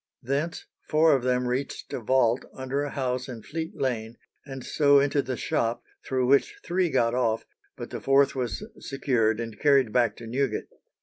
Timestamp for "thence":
0.23-0.65